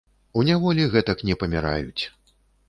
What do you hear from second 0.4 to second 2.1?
няволі гэтак не паміраюць.